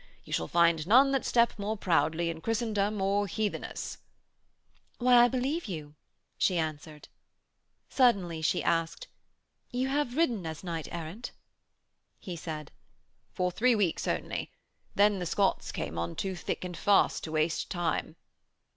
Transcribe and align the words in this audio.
You 0.23 0.33
shall 0.33 0.47
find 0.47 0.87
none 0.87 1.11
that 1.11 1.23
step 1.25 1.59
more 1.59 1.77
proudly 1.77 2.31
in 2.31 2.41
Christendom 2.41 2.99
or 3.03 3.27
Heathenasse.' 3.27 3.99
'Why, 4.97 5.13
I 5.17 5.27
believe 5.27 5.67
you,' 5.67 5.93
she 6.39 6.57
answered. 6.57 7.07
Suddenly 7.87 8.41
she 8.41 8.63
asked: 8.63 9.07
'You 9.69 9.89
have 9.89 10.17
ridden 10.17 10.47
as 10.47 10.63
knight 10.63 10.87
errant?' 10.91 11.33
He 12.19 12.35
said: 12.35 12.71
'For 13.35 13.51
three 13.51 13.75
weeks 13.75 14.07
only. 14.07 14.49
Then 14.95 15.19
the 15.19 15.27
Scots 15.27 15.71
came 15.71 15.99
on 15.99 16.15
too 16.15 16.33
thick 16.35 16.65
and 16.65 16.75
fast 16.75 17.23
to 17.25 17.31
waste 17.33 17.69
time.' 17.69 18.15